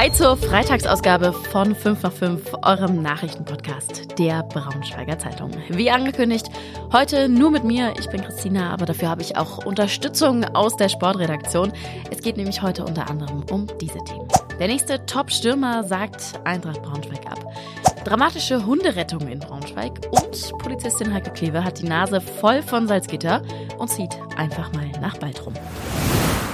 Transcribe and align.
Hi 0.00 0.10
zur 0.10 0.34
Freitagsausgabe 0.34 1.34
von 1.34 1.74
5 1.74 2.02
nach 2.02 2.12
5, 2.12 2.54
eurem 2.62 3.02
Nachrichtenpodcast 3.02 4.18
der 4.18 4.42
Braunschweiger 4.44 5.18
Zeitung. 5.18 5.50
Wie 5.68 5.90
angekündigt, 5.90 6.46
heute 6.90 7.28
nur 7.28 7.50
mit 7.50 7.64
mir. 7.64 7.92
Ich 7.98 8.08
bin 8.08 8.22
Christina, 8.22 8.72
aber 8.72 8.86
dafür 8.86 9.10
habe 9.10 9.20
ich 9.20 9.36
auch 9.36 9.66
Unterstützung 9.66 10.42
aus 10.54 10.74
der 10.76 10.88
Sportredaktion. 10.88 11.74
Es 12.10 12.22
geht 12.22 12.38
nämlich 12.38 12.62
heute 12.62 12.86
unter 12.86 13.10
anderem 13.10 13.44
um 13.50 13.66
diese 13.78 14.02
Themen. 14.04 14.26
Der 14.58 14.68
nächste 14.68 15.04
Top-Stürmer 15.04 15.84
sagt 15.84 16.40
Eintracht 16.44 16.80
Braunschweig 16.80 17.26
ab. 17.26 17.44
Dramatische 18.02 18.64
Hunderettung 18.64 19.28
in 19.28 19.40
Braunschweig 19.40 20.00
und 20.12 20.58
Polizistin 20.60 21.12
Heike 21.12 21.30
Kleve 21.32 21.62
hat 21.62 21.78
die 21.78 21.86
Nase 21.86 22.22
voll 22.22 22.62
von 22.62 22.88
Salzgitter 22.88 23.42
und 23.76 23.90
zieht 23.90 24.16
einfach 24.38 24.72
mal 24.72 24.88
nach 25.02 25.18
Baltrum. 25.18 25.52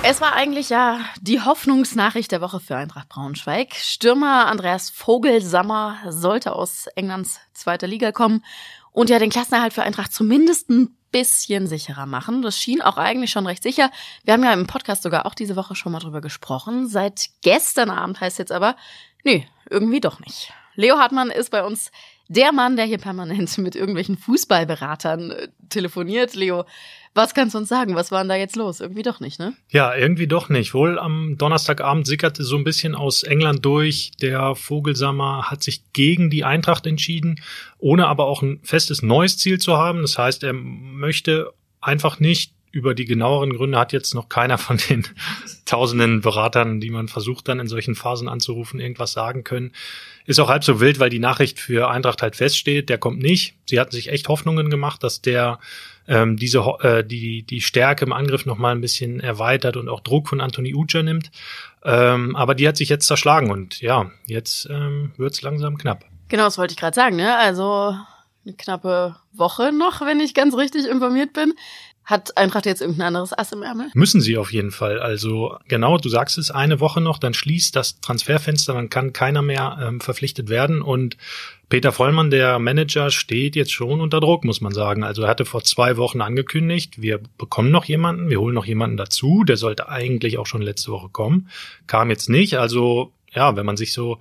Es 0.08 0.20
war 0.20 0.34
eigentlich 0.34 0.70
ja 0.70 1.00
die 1.20 1.40
Hoffnungsnachricht 1.40 2.30
der 2.30 2.40
Woche 2.40 2.60
für 2.60 2.76
Eintracht 2.76 3.08
Braunschweig. 3.08 3.74
Stürmer 3.74 4.46
Andreas 4.46 4.88
Vogelsammer 4.88 5.98
sollte 6.10 6.52
aus 6.52 6.86
Englands 6.94 7.40
zweiter 7.54 7.88
Liga 7.88 8.12
kommen 8.12 8.44
und 8.92 9.10
ja 9.10 9.18
den 9.18 9.30
Klassenerhalt 9.30 9.72
für 9.72 9.82
Eintracht 9.82 10.12
zumindest 10.12 10.70
ein 10.70 10.96
bisschen 11.10 11.66
sicherer 11.66 12.06
machen. 12.06 12.40
Das 12.42 12.56
schien 12.56 12.82
auch 12.82 12.98
eigentlich 12.98 13.32
schon 13.32 13.48
recht 13.48 13.64
sicher. 13.64 13.90
Wir 14.22 14.34
haben 14.34 14.44
ja 14.44 14.52
im 14.52 14.68
Podcast 14.68 15.02
sogar 15.02 15.26
auch 15.26 15.34
diese 15.34 15.56
Woche 15.56 15.74
schon 15.74 15.90
mal 15.90 15.98
drüber 15.98 16.20
gesprochen. 16.20 16.86
Seit 16.86 17.30
gestern 17.42 17.90
Abend 17.90 18.20
heißt 18.20 18.38
jetzt 18.38 18.52
aber, 18.52 18.76
nö, 19.24 19.40
irgendwie 19.68 20.00
doch 20.00 20.20
nicht. 20.20 20.52
Leo 20.76 20.98
Hartmann 20.98 21.30
ist 21.30 21.50
bei 21.50 21.64
uns 21.64 21.90
der 22.28 22.52
Mann, 22.52 22.76
der 22.76 22.86
hier 22.86 22.98
permanent 22.98 23.56
mit 23.58 23.76
irgendwelchen 23.76 24.16
Fußballberatern 24.16 25.30
äh, 25.30 25.48
telefoniert. 25.68 26.34
Leo, 26.34 26.64
was 27.14 27.34
kannst 27.34 27.54
du 27.54 27.58
uns 27.58 27.68
sagen? 27.68 27.94
Was 27.94 28.10
war 28.10 28.20
denn 28.20 28.28
da 28.28 28.36
jetzt 28.36 28.56
los? 28.56 28.80
Irgendwie 28.80 29.02
doch 29.02 29.20
nicht, 29.20 29.38
ne? 29.38 29.54
Ja, 29.70 29.94
irgendwie 29.94 30.26
doch 30.26 30.48
nicht. 30.48 30.74
Wohl 30.74 30.98
am 30.98 31.38
Donnerstagabend 31.38 32.06
sickerte 32.06 32.44
so 32.44 32.56
ein 32.56 32.64
bisschen 32.64 32.94
aus 32.94 33.22
England 33.22 33.64
durch. 33.64 34.12
Der 34.20 34.54
Vogelsammer 34.54 35.50
hat 35.50 35.62
sich 35.62 35.92
gegen 35.92 36.28
die 36.28 36.44
Eintracht 36.44 36.86
entschieden, 36.86 37.40
ohne 37.78 38.06
aber 38.06 38.26
auch 38.26 38.42
ein 38.42 38.60
festes 38.62 39.02
neues 39.02 39.38
Ziel 39.38 39.58
zu 39.58 39.76
haben. 39.78 40.02
Das 40.02 40.18
heißt, 40.18 40.42
er 40.42 40.52
möchte 40.52 41.52
einfach 41.80 42.20
nicht 42.20 42.52
über 42.72 42.94
die 42.94 43.04
genaueren 43.04 43.54
Gründe 43.54 43.78
hat 43.78 43.92
jetzt 43.92 44.14
noch 44.14 44.28
keiner 44.28 44.58
von 44.58 44.76
den 44.76 45.06
tausenden 45.64 46.20
Beratern, 46.20 46.80
die 46.80 46.90
man 46.90 47.08
versucht 47.08 47.48
dann 47.48 47.60
in 47.60 47.68
solchen 47.68 47.94
Phasen 47.94 48.28
anzurufen, 48.28 48.80
irgendwas 48.80 49.12
sagen 49.12 49.44
können. 49.44 49.72
Ist 50.26 50.40
auch 50.40 50.48
halb 50.48 50.64
so 50.64 50.80
wild, 50.80 50.98
weil 50.98 51.10
die 51.10 51.18
Nachricht 51.18 51.60
für 51.60 51.88
Eintracht 51.88 52.22
halt 52.22 52.36
feststeht, 52.36 52.88
der 52.88 52.98
kommt 52.98 53.20
nicht. 53.20 53.54
Sie 53.66 53.80
hatten 53.80 53.92
sich 53.92 54.10
echt 54.10 54.28
Hoffnungen 54.28 54.70
gemacht, 54.70 55.02
dass 55.02 55.22
der 55.22 55.58
ähm, 56.08 56.36
diese 56.36 56.58
äh, 56.80 57.04
die 57.04 57.42
die 57.42 57.60
Stärke 57.60 58.04
im 58.04 58.12
Angriff 58.12 58.46
noch 58.46 58.58
mal 58.58 58.72
ein 58.72 58.80
bisschen 58.80 59.20
erweitert 59.20 59.76
und 59.76 59.88
auch 59.88 60.00
Druck 60.00 60.28
von 60.28 60.40
Anthony 60.40 60.74
Uja 60.74 61.02
nimmt. 61.02 61.30
Ähm, 61.84 62.36
aber 62.36 62.54
die 62.54 62.66
hat 62.66 62.76
sich 62.76 62.88
jetzt 62.88 63.06
zerschlagen 63.06 63.50
und 63.50 63.80
ja, 63.80 64.10
jetzt 64.26 64.68
ähm, 64.70 65.12
wird's 65.16 65.42
langsam 65.42 65.78
knapp. 65.78 66.04
Genau, 66.28 66.44
das 66.44 66.58
wollte 66.58 66.72
ich 66.72 66.78
gerade 66.78 66.94
sagen. 66.94 67.16
Ne? 67.16 67.36
Also 67.36 67.96
eine 68.44 68.54
knappe 68.56 69.16
Woche 69.32 69.72
noch, 69.72 70.00
wenn 70.00 70.20
ich 70.20 70.34
ganz 70.34 70.56
richtig 70.56 70.86
informiert 70.86 71.32
bin. 71.32 71.54
Hat 72.06 72.36
Eintracht 72.36 72.66
jetzt 72.66 72.82
irgendein 72.82 73.08
anderes 73.08 73.36
Ass 73.36 73.50
im 73.50 73.62
Ärmel? 73.62 73.90
Müssen 73.94 74.20
sie 74.20 74.38
auf 74.38 74.52
jeden 74.52 74.70
Fall. 74.70 75.00
Also 75.00 75.56
genau, 75.66 75.98
du 75.98 76.08
sagst 76.08 76.38
es, 76.38 76.52
eine 76.52 76.78
Woche 76.78 77.00
noch, 77.00 77.18
dann 77.18 77.34
schließt 77.34 77.74
das 77.74 78.00
Transferfenster, 78.00 78.74
dann 78.74 78.90
kann 78.90 79.12
keiner 79.12 79.42
mehr 79.42 79.76
ähm, 79.82 80.00
verpflichtet 80.00 80.48
werden. 80.48 80.82
Und 80.82 81.16
Peter 81.68 81.90
Vollmann, 81.90 82.30
der 82.30 82.60
Manager, 82.60 83.10
steht 83.10 83.56
jetzt 83.56 83.72
schon 83.72 84.00
unter 84.00 84.20
Druck, 84.20 84.44
muss 84.44 84.60
man 84.60 84.72
sagen. 84.72 85.02
Also 85.02 85.22
er 85.22 85.28
hatte 85.28 85.44
vor 85.44 85.64
zwei 85.64 85.96
Wochen 85.96 86.20
angekündigt, 86.20 87.02
wir 87.02 87.20
bekommen 87.38 87.72
noch 87.72 87.86
jemanden, 87.86 88.30
wir 88.30 88.40
holen 88.40 88.54
noch 88.54 88.66
jemanden 88.66 88.96
dazu. 88.96 89.42
Der 89.42 89.56
sollte 89.56 89.88
eigentlich 89.88 90.38
auch 90.38 90.46
schon 90.46 90.62
letzte 90.62 90.92
Woche 90.92 91.08
kommen. 91.08 91.48
Kam 91.88 92.10
jetzt 92.10 92.28
nicht. 92.28 92.56
Also 92.56 93.12
ja, 93.34 93.56
wenn 93.56 93.66
man 93.66 93.76
sich 93.76 93.92
so 93.92 94.20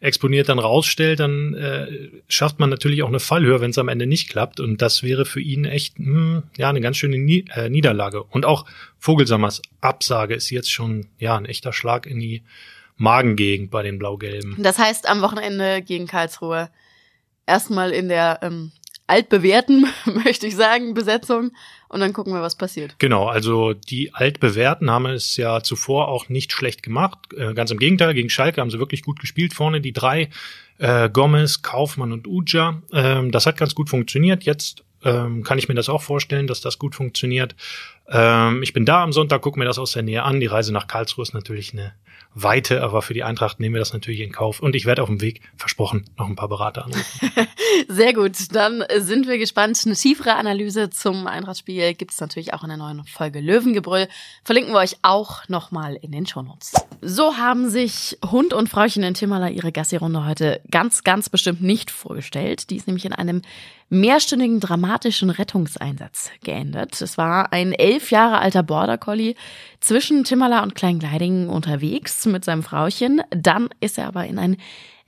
exponiert 0.00 0.48
dann 0.48 0.58
rausstellt, 0.58 1.20
dann 1.20 1.54
äh, 1.54 2.10
schafft 2.28 2.60
man 2.60 2.70
natürlich 2.70 3.02
auch 3.02 3.08
eine 3.08 3.20
Fallhöhe, 3.20 3.60
wenn 3.60 3.70
es 3.70 3.78
am 3.78 3.88
Ende 3.88 4.06
nicht 4.06 4.28
klappt. 4.28 4.60
Und 4.60 4.82
das 4.82 5.02
wäre 5.02 5.24
für 5.24 5.40
ihn 5.40 5.64
echt 5.64 5.98
mh, 5.98 6.06
hm, 6.06 6.42
ja 6.56 6.68
eine 6.68 6.80
ganz 6.80 6.96
schöne 6.96 7.18
Nie 7.18 7.46
äh, 7.54 7.68
Niederlage. 7.68 8.22
Und 8.22 8.44
auch 8.44 8.66
Vogelsammers 8.98 9.62
Absage 9.80 10.34
ist 10.34 10.50
jetzt 10.50 10.70
schon 10.70 11.06
ja 11.18 11.36
ein 11.36 11.46
echter 11.46 11.72
Schlag 11.72 12.06
in 12.06 12.20
die 12.20 12.42
Magengegend 12.96 13.70
bei 13.70 13.82
den 13.82 13.98
Blau-Gelben. 13.98 14.56
Das 14.58 14.78
heißt, 14.78 15.08
am 15.08 15.20
Wochenende 15.20 15.82
gegen 15.82 16.06
Karlsruhe 16.06 16.70
erstmal 17.46 17.92
in 17.92 18.08
der 18.08 18.40
ähm, 18.42 18.72
altbewährten, 19.06 19.86
möchte 20.24 20.46
ich 20.46 20.56
sagen, 20.56 20.94
Besetzung 20.94 21.52
und 21.88 22.00
dann 22.00 22.12
gucken 22.12 22.32
wir, 22.32 22.42
was 22.42 22.56
passiert. 22.56 22.96
Genau, 22.98 23.26
also 23.26 23.72
die 23.72 24.12
altbewährten 24.14 24.90
haben 24.90 25.06
es 25.06 25.36
ja 25.36 25.62
zuvor 25.62 26.08
auch 26.08 26.28
nicht 26.28 26.52
schlecht 26.52 26.82
gemacht. 26.82 27.18
Äh, 27.36 27.54
ganz 27.54 27.70
im 27.70 27.78
Gegenteil, 27.78 28.14
gegen 28.14 28.30
Schalke 28.30 28.60
haben 28.60 28.70
sie 28.70 28.78
wirklich 28.78 29.02
gut 29.02 29.20
gespielt 29.20 29.54
vorne, 29.54 29.80
die 29.80 29.92
drei, 29.92 30.30
äh, 30.78 31.08
Gomez, 31.08 31.62
Kaufmann 31.62 32.12
und 32.12 32.26
Uja. 32.26 32.82
Ähm, 32.92 33.30
das 33.30 33.46
hat 33.46 33.56
ganz 33.56 33.74
gut 33.74 33.88
funktioniert. 33.88 34.44
Jetzt 34.44 34.82
ähm, 35.04 35.44
kann 35.44 35.58
ich 35.58 35.68
mir 35.68 35.74
das 35.74 35.88
auch 35.88 36.02
vorstellen, 36.02 36.46
dass 36.46 36.60
das 36.60 36.78
gut 36.78 36.94
funktioniert. 36.94 37.54
Ähm, 38.08 38.62
ich 38.62 38.72
bin 38.72 38.84
da 38.84 39.02
am 39.02 39.12
Sonntag, 39.12 39.42
gucke 39.42 39.58
mir 39.58 39.64
das 39.64 39.78
aus 39.78 39.92
der 39.92 40.02
Nähe 40.02 40.24
an. 40.24 40.40
Die 40.40 40.46
Reise 40.46 40.72
nach 40.72 40.88
Karlsruhe 40.88 41.22
ist 41.22 41.34
natürlich 41.34 41.72
eine 41.72 41.92
Weite, 42.38 42.82
aber 42.82 43.00
für 43.00 43.14
die 43.14 43.24
Eintracht 43.24 43.60
nehmen 43.60 43.74
wir 43.74 43.80
das 43.80 43.94
natürlich 43.94 44.20
in 44.20 44.30
Kauf. 44.30 44.60
Und 44.60 44.76
ich 44.76 44.84
werde 44.84 45.02
auf 45.02 45.08
dem 45.08 45.22
Weg, 45.22 45.40
versprochen, 45.56 46.04
noch 46.18 46.28
ein 46.28 46.36
paar 46.36 46.48
Berater 46.48 46.84
anrufen. 46.84 47.30
Sehr 47.88 48.12
gut, 48.12 48.54
dann 48.54 48.84
sind 48.98 49.26
wir 49.26 49.38
gespannt. 49.38 49.80
Eine 49.86 49.94
tiefere 49.94 50.34
Analyse 50.34 50.90
zum 50.90 51.26
Eintrachtspiel 51.26 51.94
gibt 51.94 52.12
es 52.12 52.20
natürlich 52.20 52.52
auch 52.52 52.62
in 52.62 52.68
der 52.68 52.76
neuen 52.76 53.04
Folge 53.04 53.40
Löwengebrüll. 53.40 54.06
Verlinken 54.44 54.74
wir 54.74 54.80
euch 54.80 54.96
auch 55.00 55.48
nochmal 55.48 55.96
in 55.96 56.12
den 56.12 56.26
Shownotes. 56.26 56.74
So 57.00 57.38
haben 57.38 57.70
sich 57.70 58.18
Hund 58.30 58.52
und 58.52 58.68
Frauchen 58.68 59.02
in 59.02 59.14
Timmerler 59.14 59.50
ihre 59.50 59.72
Gassi-Runde 59.72 60.26
heute 60.26 60.60
ganz, 60.70 61.04
ganz 61.04 61.30
bestimmt 61.30 61.62
nicht 61.62 61.90
vorgestellt. 61.90 62.68
Die 62.68 62.76
ist 62.76 62.86
nämlich 62.86 63.06
in 63.06 63.14
einem 63.14 63.40
mehrstündigen 63.88 64.60
dramatischen 64.60 65.30
Rettungseinsatz 65.30 66.30
geendet. 66.42 67.00
Es 67.00 67.16
war 67.18 67.52
ein 67.52 67.72
elf 67.72 68.10
Jahre 68.10 68.38
alter 68.38 68.62
Border 68.62 68.98
Collie 68.98 69.34
zwischen 69.80 70.24
Timmerler 70.24 70.62
und 70.62 70.74
Kleingleidingen 70.74 71.48
unterwegs 71.48 72.26
mit 72.26 72.44
seinem 72.44 72.62
Frauchen. 72.62 73.22
Dann 73.30 73.68
ist 73.80 73.98
er 73.98 74.08
aber 74.08 74.26
in 74.26 74.38
ein 74.38 74.56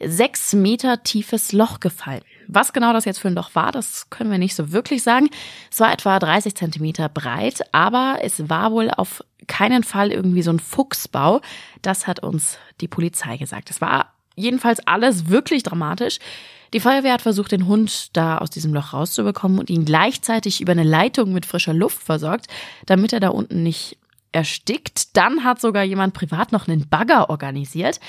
sechs 0.01 0.53
Meter 0.53 1.03
tiefes 1.03 1.53
Loch 1.53 1.81
gefallen. 1.81 2.23
Was 2.47 2.73
genau 2.73 2.93
das 2.93 3.05
jetzt 3.05 3.19
für 3.19 3.29
ein 3.29 3.35
Loch 3.35 3.55
war, 3.55 3.73
das 3.73 4.11
können 4.11 4.31
wir 4.31 4.39
nicht 4.39 4.55
so 4.55 4.73
wirklich 4.73 5.03
sagen. 5.03 5.29
Es 5.71 5.81
war 5.81 5.93
etwa 5.93 6.19
30 6.19 6.55
Zentimeter 6.55 7.09
breit, 7.09 7.63
aber 7.73 8.19
es 8.23 8.49
war 8.49 8.73
wohl 8.73 8.91
auf 8.91 9.25
keinen 9.49 9.83
Fall 9.83 10.13
irgendwie 10.13 10.43
so 10.43 10.53
ein 10.53 10.61
Fuchsbau. 10.61 11.41
Das 11.83 12.07
hat 12.07 12.21
uns 12.23 12.59
die 12.81 12.89
Polizei 12.89 13.37
gesagt. 13.39 13.71
Es 13.71 13.81
war 13.81 14.15
jedenfalls 14.39 14.87
alles 14.87 15.29
wirklich 15.29 15.63
dramatisch. 15.63 16.19
Die 16.75 16.81
Feuerwehr 16.81 17.15
hat 17.15 17.23
versucht, 17.23 17.53
den 17.53 17.67
Hund 17.67 18.17
da 18.17 18.39
aus 18.39 18.51
diesem 18.51 18.75
Loch 18.75 18.93
rauszubekommen 18.93 19.59
und 19.59 19.71
ihn 19.71 19.85
gleichzeitig 19.85 20.61
über 20.61 20.73
eine 20.73 20.83
Leitung 20.83 21.33
mit 21.33 21.47
frischer 21.47 21.73
Luft 21.73 22.03
versorgt, 22.03 22.47
damit 22.87 23.13
er 23.13 23.21
da 23.21 23.29
unten 23.29 23.63
nicht 23.63 23.97
erstickt. 24.33 25.17
Dann 25.17 25.45
hat 25.45 25.61
sogar 25.61 25.83
jemand 25.83 26.13
privat 26.13 26.53
noch 26.53 26.69
einen 26.69 26.89
Bagger 26.89 27.31
organisiert, 27.31 28.01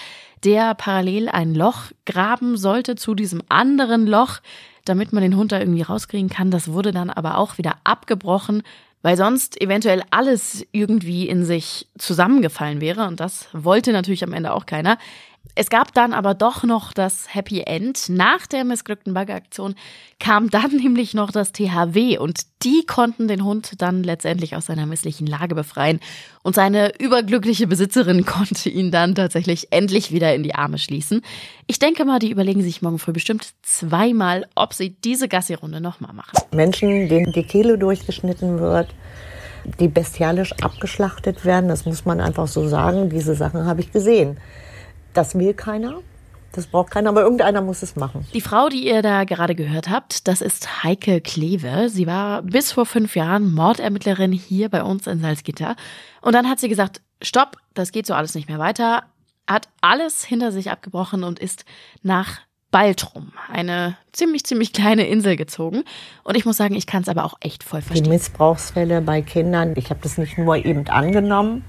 der 0.44 0.74
parallel 0.76 1.30
ein 1.30 1.54
Loch 1.54 1.92
graben 2.06 2.58
sollte 2.58 2.96
zu 2.96 3.16
diesem 3.16 3.42
anderen 3.50 4.06
Loch, 4.08 4.40
damit 4.86 5.14
man 5.14 5.24
den 5.24 5.36
Hund 5.36 5.52
da 5.52 5.60
irgendwie 5.60 5.82
rauskriegen 5.82 6.30
kann. 6.30 6.52
Das 6.52 6.72
wurde 6.72 6.92
dann 6.92 7.10
aber 7.10 7.38
auch 7.38 7.58
wieder 7.58 7.76
abgebrochen, 7.84 8.64
weil 9.02 9.16
sonst 9.16 9.62
eventuell 9.62 10.04
alles 10.12 10.66
irgendwie 10.72 11.28
in 11.28 11.46
sich 11.46 11.88
zusammengefallen 11.98 12.82
wäre. 12.82 13.08
Und 13.08 13.20
das 13.20 13.48
wollte 13.54 13.94
natürlich 13.94 14.24
am 14.24 14.34
Ende 14.34 14.54
auch 14.54 14.66
keiner. 14.66 14.98
Es 15.56 15.70
gab 15.70 15.94
dann 15.94 16.14
aber 16.14 16.36
doch 16.36 16.64
noch 16.64 16.94
das 16.94 17.36
Happy 17.36 17.62
End. 17.62 18.08
Nach 18.08 18.48
der 18.48 18.64
missglückten 18.64 19.14
Baggeraktion 19.14 19.76
kam 20.18 20.50
dann 20.50 20.72
nämlich 20.78 21.14
noch 21.14 21.32
das 21.32 21.52
THW 21.52 22.18
und 22.18 22.44
die 22.64 22.86
konnten 22.86 23.28
den 23.28 23.44
Hund 23.44 23.74
dann 23.80 24.02
letztendlich 24.04 24.56
aus 24.56 24.68
seiner 24.68 24.86
misslichen 24.86 25.28
Lage 25.28 25.56
befreien 25.56 26.00
und 26.44 26.56
seine 26.56 26.94
überglückliche 27.00 27.68
Besitzerin 27.68 28.26
konnte 28.26 28.70
ihn 28.70 28.90
dann 28.90 29.16
tatsächlich 29.16 29.68
endlich 29.72 30.14
wieder 30.14 30.34
in 30.34 30.44
die 30.44 30.56
Arme 30.56 30.78
schließen. 30.78 31.24
Ich 31.68 31.78
denke 31.78 32.06
mal, 32.06 32.20
die 32.20 32.32
überlegen 32.32 32.62
sich 32.62 32.82
morgen 32.82 32.98
früh 32.98 33.12
bestimmt 33.12 33.50
zweimal, 33.62 34.46
ob 34.56 34.74
sie 34.74 34.92
diese 35.04 35.28
Gassi-Runde 35.28 35.82
nochmal 35.82 36.14
machen. 36.14 36.40
Menschen, 36.52 37.10
denen 37.10 37.34
die 37.34 37.44
Kehle 37.44 37.78
durchgeschnitten 37.78 38.60
wird, 38.60 38.88
die 39.80 39.90
bestialisch 39.90 40.54
abgeschlachtet 40.62 41.44
werden, 41.44 41.68
das 41.68 41.86
muss 41.86 42.06
man 42.06 42.22
einfach 42.22 42.48
so 42.48 42.66
sagen, 42.68 43.10
diese 43.10 43.36
Sachen 43.36 43.66
habe 43.66 43.82
ich 43.82 43.92
gesehen. 43.92 44.38
Das 45.14 45.38
will 45.38 45.54
keiner. 45.54 46.02
Das 46.52 46.66
braucht 46.66 46.92
keiner, 46.92 47.10
aber 47.10 47.22
irgendeiner 47.22 47.62
muss 47.62 47.84
es 47.84 47.96
machen. 47.96 48.26
Die 48.34 48.42
Frau, 48.42 48.70
die 48.70 48.88
ihr 48.88 49.02
da 49.02 49.24
gerade 49.24 49.54
gehört 49.54 49.90
habt, 49.90 50.28
das 50.28 50.42
ist 50.42 50.84
Heike 50.84 51.22
Kleve. 51.22 51.90
Sie 51.90 52.08
war 52.08 52.42
bis 52.42 52.72
vor 52.72 52.86
fünf 52.86 53.16
Jahren 53.16 53.54
Mordermittlerin 53.54 54.32
hier 54.32 54.70
bei 54.70 54.84
uns 54.84 55.06
in 55.06 55.22
Salzgitter. 55.22 55.76
Und 56.22 56.34
dann 56.34 56.50
hat 56.50 56.60
sie 56.60 56.70
gesagt, 56.70 57.02
stopp, 57.22 57.58
das 57.76 57.92
geht 57.92 58.08
so 58.08 58.14
alles 58.14 58.34
nicht 58.34 58.50
mehr 58.50 58.58
weiter, 58.60 59.04
hat 59.48 59.70
alles 59.82 60.24
hinter 60.24 60.52
sich 60.52 60.72
abgebrochen 60.72 61.24
und 61.24 61.40
ist 61.40 61.66
nach 62.02 62.40
Baltrum, 62.72 63.32
eine 63.52 63.98
ziemlich, 64.12 64.44
ziemlich 64.44 64.74
kleine 64.74 65.08
Insel 65.08 65.36
gezogen. 65.36 65.84
Und 66.24 66.36
ich 66.36 66.46
muss 66.46 66.58
sagen, 66.58 66.76
ich 66.76 66.86
kann 66.86 67.02
es 67.02 67.10
aber 67.10 67.26
auch 67.26 67.36
echt 67.42 67.64
voll 67.64 67.82
verstehen. 67.82 68.04
Die 68.04 68.10
Missbrauchsfälle 68.10 69.02
bei 69.02 69.22
Kindern, 69.22 69.74
ich 69.76 69.90
habe 69.90 70.00
das 70.04 70.18
nicht 70.18 70.38
nur 70.38 70.56
eben 70.58 70.88
angenommen 70.88 71.64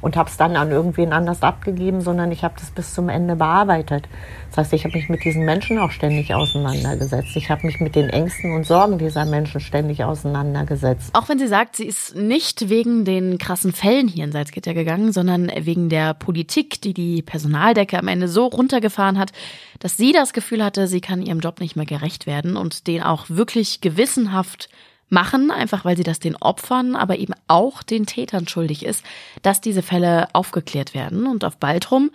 und 0.00 0.16
habe 0.16 0.30
es 0.30 0.36
dann 0.36 0.56
an 0.56 0.70
irgendwen 0.70 1.12
anders 1.12 1.42
abgegeben, 1.42 2.00
sondern 2.00 2.32
ich 2.32 2.42
habe 2.44 2.54
das 2.58 2.70
bis 2.70 2.94
zum 2.94 3.08
Ende 3.08 3.36
bearbeitet. 3.36 4.08
Das 4.48 4.58
heißt, 4.58 4.72
ich 4.72 4.84
habe 4.84 4.96
mich 4.96 5.08
mit 5.08 5.24
diesen 5.24 5.44
Menschen 5.44 5.78
auch 5.78 5.90
ständig 5.90 6.34
auseinandergesetzt. 6.34 7.36
Ich 7.36 7.50
habe 7.50 7.66
mich 7.66 7.80
mit 7.80 7.94
den 7.94 8.08
Ängsten 8.08 8.54
und 8.54 8.66
Sorgen 8.66 8.98
dieser 8.98 9.24
Menschen 9.24 9.60
ständig 9.60 10.02
auseinandergesetzt. 10.02 11.10
Auch 11.14 11.28
wenn 11.28 11.38
sie 11.38 11.46
sagt, 11.46 11.76
sie 11.76 11.86
ist 11.86 12.16
nicht 12.16 12.68
wegen 12.68 13.04
den 13.04 13.38
krassen 13.38 13.72
Fällen 13.72 14.08
hier 14.08 14.24
in 14.24 14.32
Salzgitter 14.32 14.74
gegangen, 14.74 15.12
sondern 15.12 15.50
wegen 15.54 15.88
der 15.88 16.14
Politik, 16.14 16.80
die 16.80 16.94
die 16.94 17.22
Personaldecke 17.22 17.98
am 17.98 18.08
Ende 18.08 18.28
so 18.28 18.46
runtergefahren 18.46 19.18
hat, 19.18 19.32
dass 19.78 19.96
sie 19.96 20.12
das 20.12 20.32
Gefühl 20.32 20.64
hatte, 20.64 20.86
sie 20.86 21.00
kann 21.00 21.22
ihrem 21.22 21.40
Job 21.40 21.60
nicht 21.60 21.76
mehr 21.76 21.86
gerecht 21.86 22.26
werden 22.26 22.56
und 22.56 22.86
den 22.86 23.02
auch 23.02 23.26
wirklich 23.28 23.80
gewissenhaft 23.80 24.68
machen, 25.10 25.50
einfach 25.50 25.84
weil 25.84 25.96
sie 25.96 26.02
das 26.02 26.20
den 26.20 26.36
Opfern, 26.36 26.96
aber 26.96 27.18
eben 27.18 27.34
auch 27.48 27.82
den 27.82 28.06
Tätern 28.06 28.48
schuldig 28.48 28.84
ist, 28.84 29.04
dass 29.42 29.60
diese 29.60 29.82
Fälle 29.82 30.28
aufgeklärt 30.32 30.94
werden. 30.94 31.26
Und 31.26 31.44
auf 31.44 31.56
Baltrum, 31.56 32.10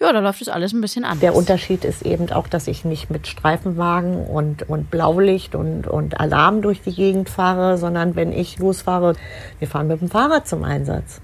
ja, 0.00 0.12
da 0.12 0.20
läuft 0.20 0.40
es 0.40 0.48
alles 0.48 0.72
ein 0.72 0.80
bisschen 0.80 1.04
anders. 1.04 1.20
Der 1.20 1.34
Unterschied 1.34 1.84
ist 1.84 2.02
eben 2.02 2.30
auch, 2.32 2.48
dass 2.48 2.68
ich 2.68 2.84
nicht 2.84 3.10
mit 3.10 3.26
Streifenwagen 3.26 4.24
und, 4.26 4.68
und 4.68 4.90
Blaulicht 4.90 5.54
und, 5.54 5.86
und 5.86 6.18
Alarm 6.18 6.62
durch 6.62 6.80
die 6.80 6.94
Gegend 6.94 7.28
fahre, 7.28 7.76
sondern 7.76 8.16
wenn 8.16 8.32
ich 8.32 8.58
losfahre, 8.58 9.14
wir 9.58 9.68
fahren 9.68 9.88
mit 9.88 10.00
dem 10.00 10.08
Fahrrad 10.08 10.48
zum 10.48 10.64
Einsatz. 10.64 11.20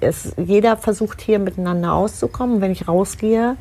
Es, 0.00 0.34
jeder 0.36 0.76
versucht 0.76 1.20
hier 1.20 1.38
miteinander 1.38 1.94
auszukommen. 1.94 2.60
Wenn 2.60 2.70
ich 2.70 2.86
rausgehe, 2.86 3.56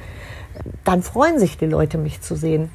dann 0.83 1.01
freuen 1.01 1.39
sich 1.39 1.57
die 1.57 1.65
Leute, 1.65 1.97
mich 1.97 2.21
zu 2.21 2.35
sehen 2.35 2.69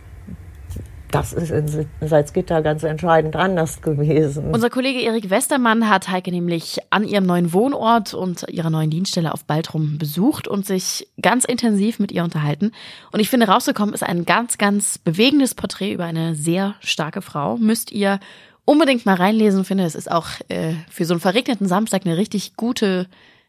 das 1.11 1.33
ist 1.33 1.51
in 1.51 1.87
Salzgitter 2.01 2.63
ganz 2.63 2.83
entscheidend 2.83 3.37
anders 3.37 3.83
gewesen. 3.83 4.53
Unser 4.53 4.71
Kollege 4.71 5.01
Erik 5.01 5.31
Westermann 5.31 5.89
hat 5.89 6.09
Heike 6.09 6.31
nämlich 6.31 6.79
an 6.91 7.05
ihrem 7.05 7.27
neuen 7.27 7.53
Wohnort 7.53 8.15
und 8.15 8.47
ihrer 8.49 8.71
neuen 8.71 8.91
Dienststelle 8.91 9.33
auf 9.33 9.45
Baltrum 9.45 9.99
besucht 9.99 10.49
und 10.49 10.67
sich 10.67 11.09
ganz 11.21 11.45
intensiv 11.45 11.99
mit 11.99 12.13
ihr 12.13 12.25
unterhalten. 12.25 12.73
Und 13.13 13.21
ich 13.21 13.29
finde, 13.29 13.49
rausgekommen 13.49 13.95
ist 13.95 14.03
ein 14.03 14.25
ganz, 14.25 14.59
ganz 14.59 14.99
bewegendes 14.99 15.55
Porträt 15.55 15.93
über 15.93 16.05
eine 16.05 16.35
sehr 16.35 16.75
starke 16.81 17.23
Frau. 17.23 17.57
Müsst 17.57 17.91
ihr 17.93 18.21
unbedingt 18.65 19.05
mal 19.05 19.17
reinlesen. 19.17 19.63
Ich 19.63 19.67
finde, 19.67 19.85
es 19.85 19.95
ist 19.95 20.11
auch 20.11 20.29
äh, 20.49 20.75
für 20.91 21.05
so 21.05 21.15
einen 21.15 21.21
verregneten 21.21 21.67
Samstag 21.67 22.03
eine 22.05 22.17
richtig 22.17 22.57
gute 22.57 23.09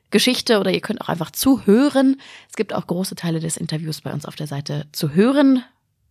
Geschichte 0.10 0.60
oder 0.60 0.72
ihr 0.72 0.82
könnt 0.82 1.02
auch 1.02 1.10
einfach 1.10 1.32
zuhören. 1.32 2.20
Es 2.50 2.56
gibt 2.56 2.74
auch 2.74 2.88
große 2.88 3.16
Teile 3.16 3.40
des 3.40 3.56
Interviews 3.58 4.02
bei 4.02 4.12
uns 4.12 4.26
auf 4.26 4.36
der 4.36 4.48
Seite 4.48 4.88
zu 4.92 5.14
hören. 5.14 5.64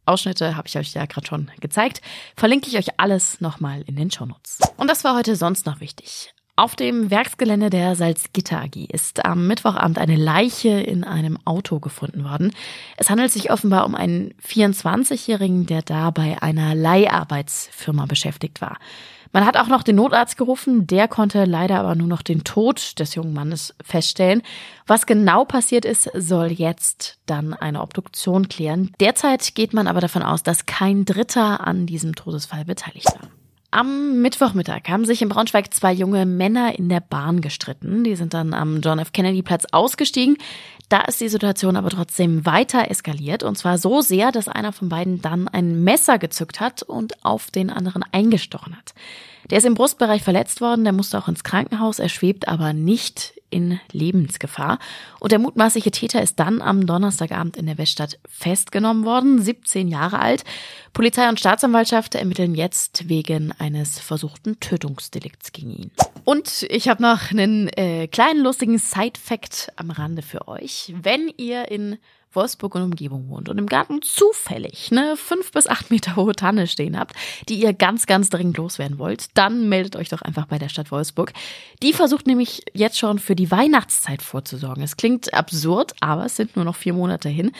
Ausschnitte 0.05 0.57
habe 0.57 0.69
ich 0.69 0.77
euch 0.77 0.95
ja 0.95 1.07
gerade 1.07 1.27
schon 1.27 1.51
gezeigt. 1.61 2.01
Verlinke 2.37 2.69
ich 2.69 2.77
euch 2.77 2.99
alles 2.99 3.41
nochmal 3.41 3.83
in 3.87 3.97
den 3.97 4.11
Shownotes. 4.11 4.59
Und 4.77 4.89
das 4.89 5.05
war 5.05 5.17
heute 5.17 5.37
sonst 5.37 5.67
noch 5.67 5.81
wichtig. 5.81 6.33
Auf 6.61 6.77
dem 6.77 7.11
Werksgelände 7.11 7.71
der 7.71 7.97
Salzgitter 7.97 8.61
AG 8.61 8.77
ist 8.93 9.25
am 9.25 9.47
Mittwochabend 9.47 9.99
eine 9.99 10.17
Leiche 10.17 10.69
in 10.69 11.05
einem 11.05 11.39
Auto 11.47 11.81
gefunden 11.81 12.23
worden. 12.23 12.53
Es 12.99 13.09
handelt 13.09 13.33
sich 13.33 13.51
offenbar 13.51 13.87
um 13.87 13.95
einen 13.95 14.35
24-Jährigen, 14.47 15.65
der 15.65 15.81
da 15.81 16.11
bei 16.11 16.43
einer 16.43 16.75
Leiharbeitsfirma 16.75 18.05
beschäftigt 18.05 18.61
war. 18.61 18.77
Man 19.33 19.47
hat 19.47 19.57
auch 19.57 19.69
noch 19.69 19.83
den 19.83 19.97
Notarzt 19.97 20.37
gerufen, 20.37 20.87
der 20.87 21.09
konnte 21.09 21.47
leider 21.47 21.81
aber 21.81 21.95
nur 21.95 22.09
noch 22.09 22.21
den 22.21 22.45
Tod 22.45 22.99
des 22.99 23.15
jungen 23.15 23.33
Mannes 23.33 23.75
feststellen. 23.83 24.43
Was 24.87 25.07
genau 25.07 25.47
passiert 25.47 25.87
ist, 25.87 26.11
soll 26.15 26.53
jetzt 26.53 27.21
dann 27.25 27.55
eine 27.55 27.81
Obduktion 27.81 28.51
klären. 28.51 28.93
Derzeit 29.01 29.55
geht 29.55 29.73
man 29.73 29.87
aber 29.87 30.03
davon 30.03 30.23
aus, 30.23 30.43
dass 30.43 30.67
kein 30.67 31.07
Dritter 31.07 31.67
an 31.67 31.87
diesem 31.87 32.15
Todesfall 32.15 32.67
beteiligt 32.67 33.09
war. 33.19 33.31
Am 33.73 34.21
Mittwochmittag 34.21 34.89
haben 34.89 35.05
sich 35.05 35.23
in 35.23 35.29
Braunschweig 35.29 35.73
zwei 35.73 35.93
junge 35.93 36.27
Männer 36.27 36.77
in 36.77 36.89
der 36.89 36.99
Bahn 36.99 37.41
gestritten. 37.41 38.03
Die 38.03 38.17
sind 38.17 38.35
dann 38.35 38.53
am 38.53 38.81
John 38.81 38.99
F. 38.99 39.13
Kennedy 39.13 39.43
Platz 39.43 39.65
ausgestiegen. 39.71 40.39
Da 40.89 41.03
ist 41.03 41.21
die 41.21 41.29
Situation 41.29 41.77
aber 41.77 41.91
trotzdem 41.91 42.45
weiter 42.45 42.91
eskaliert 42.91 43.45
und 43.45 43.57
zwar 43.57 43.79
so 43.79 44.01
sehr, 44.01 44.33
dass 44.33 44.49
einer 44.49 44.73
von 44.73 44.89
beiden 44.89 45.23
dann 45.23 45.47
ein 45.47 45.85
Messer 45.85 46.19
gezückt 46.19 46.59
hat 46.59 46.83
und 46.83 47.25
auf 47.25 47.53
den 47.53 47.71
anderen 47.71 48.05
eingestochen 48.11 48.77
hat. 48.77 48.93
Der 49.51 49.59
ist 49.59 49.67
im 49.67 49.75
Brustbereich 49.75 50.25
verletzt 50.25 50.61
worden, 50.61 50.83
der 50.83 50.93
musste 50.93 51.17
auch 51.19 51.29
ins 51.29 51.45
Krankenhaus, 51.45 52.01
er 52.01 52.09
schwebt 52.09 52.49
aber 52.49 52.73
nicht 52.73 53.40
in 53.51 53.81
Lebensgefahr. 53.93 54.79
Und 55.19 55.33
der 55.33 55.39
mutmaßliche 55.39 55.91
Täter 55.91 56.23
ist 56.23 56.41
dann 56.41 56.63
am 56.63 56.87
Donnerstagabend 56.87 57.57
in 57.57 57.67
der 57.67 57.79
Weststadt 57.79 58.19
festgenommen 58.29 59.05
worden, 59.05 59.41
17 59.43 59.89
Jahre 59.89 60.19
alt. 60.19 60.45
Polizei 60.93 61.29
und 61.29 61.39
Staatsanwaltschaft 61.39 62.15
ermitteln 62.15 62.55
jetzt 62.55 63.09
wegen 63.09 63.53
eines 63.59 63.99
versuchten 63.99 64.59
Tötungsdelikts 64.61 65.53
gegen 65.53 65.71
ihn. 65.73 65.91
Und 66.25 66.67
ich 66.69 66.89
habe 66.89 67.03
noch 67.03 67.31
einen 67.31 67.69
äh, 67.77 68.07
kleinen 68.09 68.43
lustigen 68.43 68.79
Side-Fact 68.79 69.73
am 69.77 69.91
Rande 69.91 70.23
für 70.23 70.49
euch. 70.49 70.95
Wenn 71.01 71.33
ihr 71.37 71.71
in 71.71 71.99
Wolfsburg 72.33 72.75
und 72.77 72.83
Umgebung 72.83 73.29
wohnt 73.29 73.49
und 73.49 73.59
im 73.59 73.67
Garten 73.67 74.03
zufällig 74.03 74.89
eine 74.93 75.17
fünf 75.17 75.53
bis 75.53 75.67
acht 75.67 75.91
Meter 75.91 76.17
hohe 76.17 76.35
Tanne 76.35 76.67
stehen 76.67 76.99
habt, 76.99 77.15
die 77.49 77.61
ihr 77.61 77.73
ganz, 77.73 78.07
ganz 78.07 78.31
dringend 78.31 78.57
loswerden 78.57 78.99
wollt, 78.99 79.37
dann 79.37 79.69
meldet 79.69 79.97
euch 79.97 80.09
doch 80.09 80.23
einfach 80.23 80.47
bei 80.47 80.59
der 80.59 80.69
Stadt 80.69 80.91
Wolfsburg. 80.91 81.33
Die 81.83 81.93
versucht 81.93 82.27
nämlich 82.27 82.63
jetzt 82.73 82.99
schon 82.99 83.19
für 83.19 83.35
die 83.35 83.51
Weihnachtszeit 83.51 84.23
vorzusorgen. 84.23 84.83
Es 84.83 84.97
klingt 84.97 85.35
absurd, 85.35 85.95
aber 86.01 86.27
es 86.27 86.37
sind 86.37 86.57
nur 86.57 86.65
noch 86.65 86.77
vier 86.77 86.93
Monate 86.93 87.29
hin. 87.29 87.53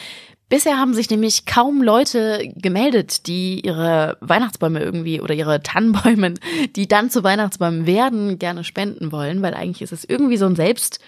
Bisher 0.51 0.77
haben 0.77 0.93
sich 0.93 1.09
nämlich 1.09 1.45
kaum 1.45 1.81
Leute 1.81 2.51
gemeldet, 2.57 3.27
die 3.27 3.61
ihre 3.61 4.17
Weihnachtsbäume 4.19 4.81
irgendwie 4.81 5.21
oder 5.21 5.33
ihre 5.33 5.63
Tannenbäume, 5.63 6.33
die 6.75 6.89
dann 6.89 7.09
zu 7.09 7.23
Weihnachtsbäumen 7.23 7.85
werden, 7.85 8.37
gerne 8.37 8.65
spenden 8.65 9.13
wollen, 9.13 9.41
weil 9.41 9.53
eigentlich 9.53 9.81
ist 9.81 9.93
es 9.93 10.03
irgendwie 10.03 10.35
so 10.35 10.45
ein 10.47 10.57
Selbst 10.57 10.99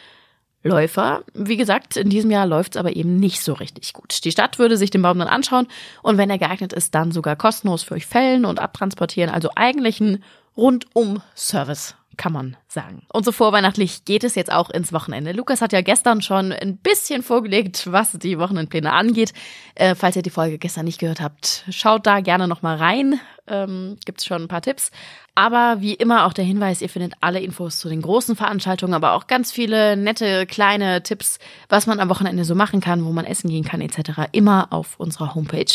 Läufer. 0.63 1.24
Wie 1.33 1.57
gesagt, 1.57 1.98
in 1.98 2.10
diesem 2.10 2.31
Jahr 2.31 2.48
läuft 2.48 2.75
es 2.75 2.80
aber 2.80 2.95
eben 2.95 3.18
nicht 3.18 3.42
so 3.42 3.54
richtig 3.54 3.94
gut. 3.94 4.24
Die 4.24 4.31
Stadt 4.31 4.60
würde 4.60 4.77
sich 4.77 4.89
den 4.89 5.01
Baum 5.01 5.19
dann 5.19 5.27
anschauen 5.27 5.68
und 6.01 6.18
wenn 6.18 6.30
er 6.30 6.38
geeignet 6.38 6.74
ist, 6.74 6.95
dann 6.95 7.12
sogar 7.12 7.36
kostenlos 7.36 7.83
für 7.83 7.95
euch 7.95 8.06
fällen 8.06 8.45
und 8.45 8.60
abtransportieren. 8.60 9.33
Also 9.33 9.50
eigentlich 9.56 10.00
ein 10.00 10.24
Rundum-Service 10.56 11.95
kann 12.18 12.33
man 12.33 12.57
sagen. 12.68 13.04
Und 13.12 13.25
so 13.25 13.31
vorweihnachtlich 13.31 14.06
geht 14.06 14.24
es 14.24 14.36
jetzt 14.36 14.51
auch 14.51 14.69
ins 14.69 14.94
Wochenende. 14.94 15.31
Lukas 15.31 15.62
hat 15.62 15.74
ja 15.74 15.81
gestern 15.81 16.21
schon 16.21 16.51
ein 16.51 16.77
bisschen 16.77 17.24
vorgelegt, 17.24 17.92
was 17.92 18.13
die 18.13 18.39
Wochenendpläne 18.39 18.92
angeht. 18.92 19.33
Äh, 19.75 19.95
falls 19.95 20.15
ihr 20.15 20.21
die 20.21 20.30
Folge 20.30 20.57
gestern 20.57 20.86
nicht 20.86 21.00
gehört 21.00 21.21
habt, 21.21 21.65
schaut 21.69 22.06
da 22.06 22.19
gerne 22.19 22.48
nochmal 22.48 22.77
rein. 22.77 23.19
Ähm, 23.48 23.98
Gibt 24.06 24.24
schon 24.24 24.44
ein 24.44 24.48
paar 24.48 24.62
Tipps. 24.62 24.92
Aber 25.36 25.77
wie 25.80 25.94
immer 25.94 26.25
auch 26.25 26.33
der 26.33 26.45
Hinweis, 26.45 26.81
ihr 26.81 26.89
findet 26.89 27.13
alle 27.21 27.39
Infos 27.39 27.80
zu 27.80 27.89
den 27.89 28.01
großen 28.01 28.36
Veranstaltungen, 28.36 28.94
aber 28.94 29.13
auch 29.13 29.27
ganz 29.27 29.51
viele 29.51 29.98
nette 29.98 30.45
kleine 30.45 31.01
Tipps, 31.04 31.39
was 31.69 31.88
man 31.88 32.00
am 32.00 32.09
Wochenende 32.09 32.45
so 32.45 32.56
machen 32.56 32.81
kann, 32.81 33.04
wo 33.04 33.12
man 33.12 33.25
essen 33.25 33.50
gehen 33.50 33.63
kann 33.63 33.81
etc. 33.81 34.30
immer 34.31 34.68
auf 34.71 34.99
unserer 34.99 35.35
Homepage. 35.35 35.73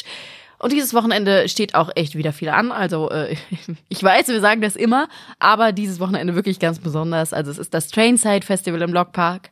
Und 0.59 0.73
dieses 0.73 0.93
Wochenende 0.95 1.49
steht 1.49 1.75
auch 1.75 1.91
echt 1.95 2.17
wieder 2.17 2.33
viel 2.33 2.49
an. 2.49 2.73
Also 2.73 3.11
äh, 3.11 3.37
ich 3.89 4.03
weiß, 4.03 4.29
wir 4.29 4.41
sagen 4.41 4.61
das 4.61 4.77
immer, 4.77 5.09
aber 5.39 5.73
dieses 5.73 6.01
Wochenende 6.01 6.35
wirklich 6.35 6.59
ganz 6.59 6.79
besonders. 6.79 7.33
Also 7.33 7.51
es 7.51 7.59
ist 7.59 7.75
das 7.75 7.89
Trainside 7.89 8.45
Festival 8.45 8.83
im 8.83 8.91
Blockpark. 8.91 9.51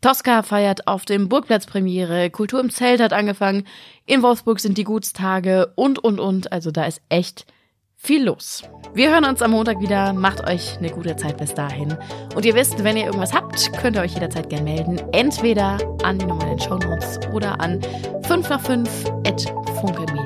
Tosca 0.00 0.42
feiert 0.42 0.86
auf 0.86 1.04
dem 1.04 1.28
Burgplatz 1.28 1.66
Premiere, 1.66 2.30
Kultur 2.30 2.60
im 2.60 2.70
Zelt 2.70 3.00
hat 3.00 3.12
angefangen, 3.12 3.64
in 4.06 4.22
Wolfsburg 4.22 4.60
sind 4.60 4.78
die 4.78 4.84
Gutstage 4.84 5.72
und, 5.74 5.98
und, 5.98 6.20
und. 6.20 6.52
Also 6.52 6.70
da 6.70 6.84
ist 6.84 7.02
echt 7.08 7.46
viel 7.96 8.24
los. 8.24 8.62
Wir 8.94 9.10
hören 9.10 9.24
uns 9.24 9.42
am 9.42 9.50
Montag 9.50 9.80
wieder. 9.80 10.12
Macht 10.12 10.48
euch 10.48 10.78
eine 10.78 10.90
gute 10.90 11.16
Zeit 11.16 11.36
bis 11.38 11.52
dahin. 11.52 11.96
Und 12.34 12.46
ihr 12.46 12.54
wisst, 12.54 12.84
wenn 12.84 12.96
ihr 12.96 13.06
irgendwas 13.06 13.34
habt, 13.34 13.72
könnt 13.76 13.96
ihr 13.96 14.02
euch 14.02 14.14
jederzeit 14.14 14.48
gerne 14.48 14.70
melden. 14.70 15.02
Entweder 15.12 15.78
an 16.04 16.18
die 16.18 16.26
Nummer 16.26 16.44
in 16.44 16.50
den 16.50 16.60
Show 16.60 16.78
Notes 16.78 17.18
oder 17.32 17.60
an 17.60 17.80
5 18.22 18.48
nach 18.48 18.60
5 18.60 19.04
at 19.26 19.52
funkelmedia 19.80 20.17